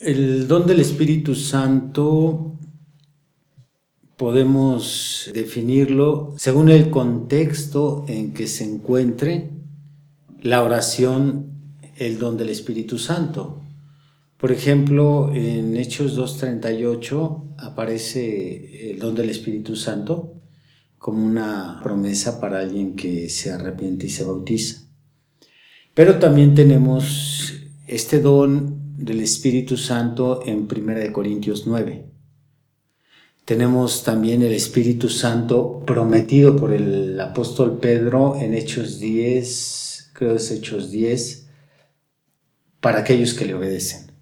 [0.00, 2.58] El don del Espíritu Santo
[4.16, 9.50] podemos definirlo según el contexto en que se encuentre
[10.40, 11.50] la oración,
[11.96, 13.60] el don del Espíritu Santo.
[14.38, 20.32] Por ejemplo, en Hechos 2.38 aparece el don del Espíritu Santo
[20.96, 24.80] como una promesa para alguien que se arrepiente y se bautiza.
[25.92, 27.52] Pero también tenemos
[27.86, 32.04] este don del Espíritu Santo en 1 Corintios 9.
[33.44, 40.50] Tenemos también el Espíritu Santo prometido por el apóstol Pedro en Hechos 10, creo es
[40.50, 41.48] Hechos 10,
[42.80, 44.12] para aquellos que le obedecen.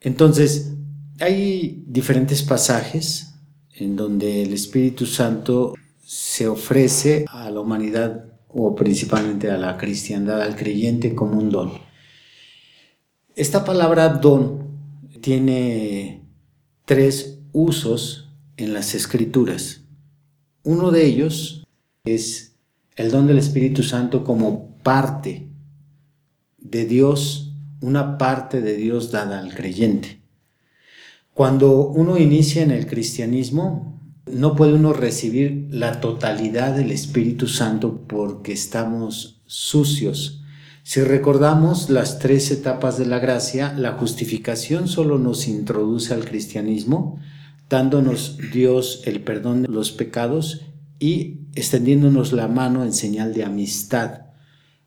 [0.00, 0.72] Entonces,
[1.20, 3.34] hay diferentes pasajes
[3.74, 10.40] en donde el Espíritu Santo se ofrece a la humanidad o principalmente a la cristiandad,
[10.40, 11.87] al creyente como un don.
[13.38, 14.66] Esta palabra don
[15.20, 16.24] tiene
[16.84, 19.82] tres usos en las escrituras.
[20.64, 21.64] Uno de ellos
[22.04, 22.56] es
[22.96, 25.46] el don del Espíritu Santo como parte
[26.58, 30.20] de Dios, una parte de Dios dada al creyente.
[31.32, 38.02] Cuando uno inicia en el cristianismo, no puede uno recibir la totalidad del Espíritu Santo
[38.08, 40.42] porque estamos sucios.
[40.88, 47.20] Si recordamos las tres etapas de la gracia, la justificación solo nos introduce al cristianismo,
[47.68, 50.62] dándonos Dios el perdón de los pecados
[50.98, 54.22] y extendiéndonos la mano en señal de amistad.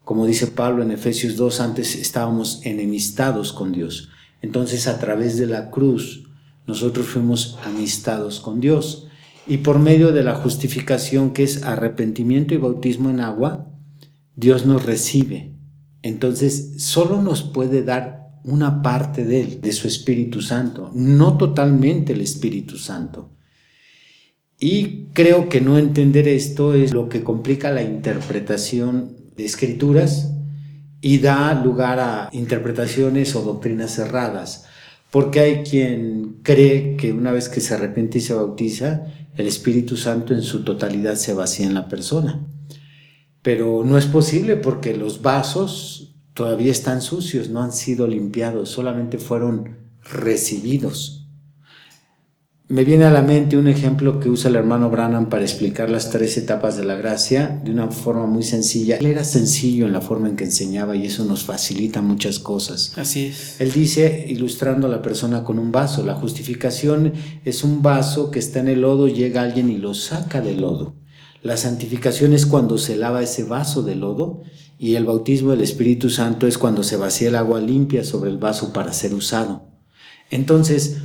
[0.04, 4.10] Como dice Pablo en Efesios 2, antes estábamos enemistados con Dios.
[4.42, 6.24] Entonces a través de la cruz
[6.66, 9.06] nosotros fuimos amistados con Dios
[9.46, 13.68] y por medio de la justificación que es arrepentimiento y bautismo en agua,
[14.36, 15.61] Dios nos recibe.
[16.04, 22.14] Entonces, solo nos puede dar una parte de él, de su Espíritu Santo, no totalmente
[22.14, 23.30] el Espíritu Santo.
[24.60, 30.34] Y creo que no entender esto es lo que complica la interpretación de escrituras
[31.02, 34.66] y da lugar a interpretaciones o doctrinas cerradas,
[35.10, 39.04] porque hay quien cree que una vez que se arrepiente y se bautiza,
[39.36, 42.46] el Espíritu Santo en su totalidad se vacía en la persona.
[43.42, 49.18] Pero no es posible porque los vasos todavía están sucios, no han sido limpiados, solamente
[49.18, 51.22] fueron recibidos.
[52.72, 56.10] Me viene a la mente un ejemplo que usa el hermano Branham para explicar las
[56.10, 58.96] tres etapas de la gracia de una forma muy sencilla.
[58.96, 62.94] Él era sencillo en la forma en que enseñaba y eso nos facilita muchas cosas.
[62.98, 63.60] Así es.
[63.60, 67.12] Él dice, ilustrando a la persona con un vaso, la justificación
[67.44, 71.01] es un vaso que está en el lodo, llega alguien y lo saca del lodo.
[71.42, 74.42] La santificación es cuando se lava ese vaso de lodo
[74.78, 78.38] y el bautismo del Espíritu Santo es cuando se vacía el agua limpia sobre el
[78.38, 79.64] vaso para ser usado.
[80.30, 80.98] Entonces,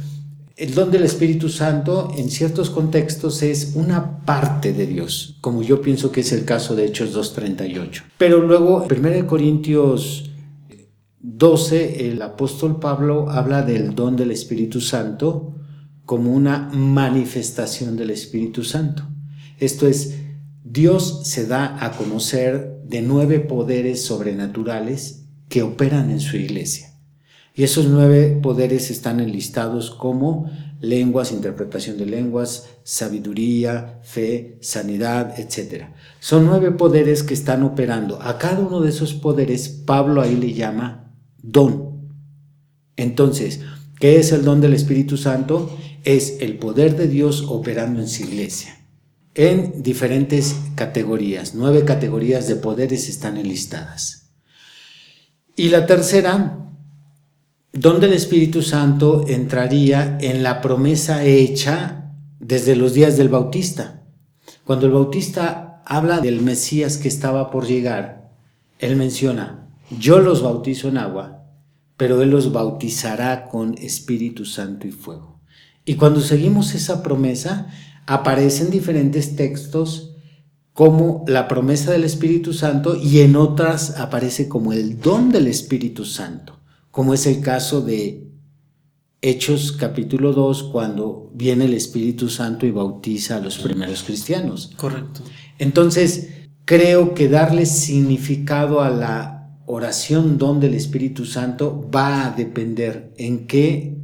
[0.57, 5.83] el don del Espíritu Santo en ciertos contextos es una parte de Dios, como yo
[5.83, 8.03] pienso que es el caso de Hechos 2.38.
[8.17, 10.31] Pero luego, en 1 Corintios
[11.21, 15.55] 12, el apóstol Pablo habla del don del Espíritu Santo
[16.07, 19.03] como una manifestación del Espíritu Santo.
[19.59, 20.15] Esto es,
[20.77, 26.93] Dios se da a conocer de nueve poderes sobrenaturales que operan en su iglesia.
[27.55, 30.51] Y esos nueve poderes están enlistados como
[30.83, 35.85] lenguas, interpretación de lenguas, sabiduría, fe, sanidad, etc.
[36.21, 38.21] Son nueve poderes que están operando.
[38.21, 42.11] A cada uno de esos poderes Pablo ahí le llama don.
[42.99, 43.61] Entonces,
[43.99, 45.75] ¿qué es el don del Espíritu Santo?
[46.05, 48.86] Es el poder de Dios operando en su iglesia.
[49.37, 51.55] En diferentes categorías.
[51.55, 54.31] Nueve categorías de poderes están enlistadas.
[55.55, 56.67] Y la tercera
[57.75, 64.03] donde el Espíritu Santo entraría en la promesa hecha desde los días del Bautista.
[64.65, 68.31] Cuando el Bautista habla del Mesías que estaba por llegar,
[68.79, 71.45] él menciona, yo los bautizo en agua,
[71.99, 75.41] pero él los bautizará con Espíritu Santo y fuego.
[75.85, 77.69] Y cuando seguimos esa promesa,
[78.07, 80.15] aparecen diferentes textos
[80.73, 86.05] como la promesa del Espíritu Santo y en otras aparece como el don del Espíritu
[86.05, 86.57] Santo
[86.97, 88.27] como es el caso de
[89.21, 94.73] Hechos capítulo 2 cuando viene el Espíritu Santo y bautiza a los primeros cristianos.
[94.79, 95.21] Correcto.
[95.59, 96.31] Entonces,
[96.65, 103.47] creo que darle significado a la oración don del Espíritu Santo va a depender en
[103.47, 103.99] qué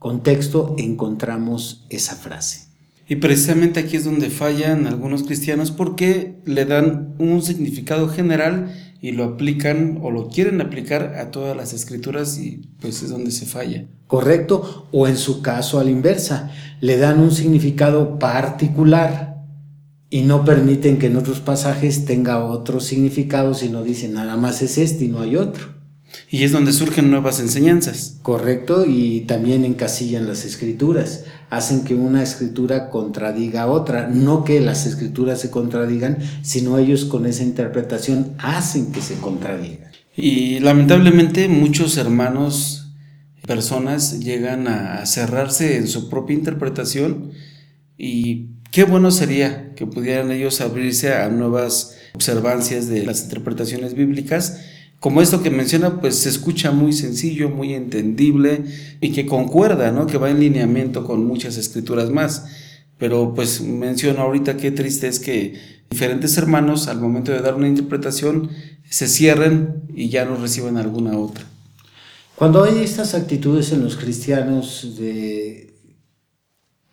[0.00, 2.70] contexto encontramos esa frase.
[3.08, 9.12] Y precisamente aquí es donde fallan algunos cristianos porque le dan un significado general y
[9.12, 13.46] lo aplican o lo quieren aplicar a todas las escrituras y pues es donde se
[13.46, 13.86] falla.
[14.08, 14.88] ¿Correcto?
[14.90, 16.50] O en su caso a la inversa,
[16.80, 19.44] le dan un significado particular
[20.10, 24.78] y no permiten que en otros pasajes tenga otro significado, sino dicen nada más es
[24.78, 25.75] este y no hay otro.
[26.30, 28.18] Y es donde surgen nuevas enseñanzas.
[28.22, 34.60] Correcto, y también encasillan las escrituras, hacen que una escritura contradiga a otra, no que
[34.60, 39.90] las escrituras se contradigan, sino ellos con esa interpretación hacen que se contradigan.
[40.16, 42.86] Y lamentablemente muchos hermanos,
[43.46, 47.30] personas llegan a cerrarse en su propia interpretación
[47.96, 54.60] y qué bueno sería que pudieran ellos abrirse a nuevas observancias de las interpretaciones bíblicas
[55.00, 58.64] como esto que menciona, pues se escucha muy sencillo, muy entendible
[59.00, 60.06] y que concuerda, ¿no?
[60.06, 62.46] Que va en lineamiento con muchas escrituras más.
[62.98, 65.54] Pero pues menciono ahorita qué triste es que
[65.90, 68.50] diferentes hermanos al momento de dar una interpretación
[68.88, 71.44] se cierren y ya no reciban alguna otra.
[72.36, 75.74] Cuando hay estas actitudes en los cristianos de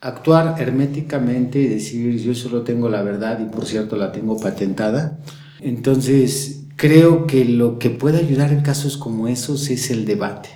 [0.02, 5.20] actuar herméticamente y decir yo solo tengo la verdad y por cierto la tengo patentada,
[5.62, 10.50] entonces Creo que lo que puede ayudar en casos como esos es el debate.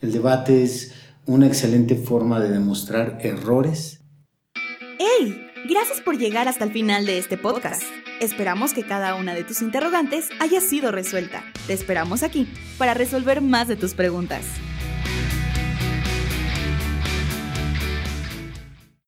[0.00, 0.94] El debate es
[1.26, 4.00] una excelente forma de demostrar errores.
[4.98, 5.46] ¡Hey!
[5.68, 7.82] Gracias por llegar hasta el final de este podcast.
[8.22, 11.44] Esperamos que cada una de tus interrogantes haya sido resuelta.
[11.66, 12.48] Te esperamos aquí
[12.78, 14.46] para resolver más de tus preguntas.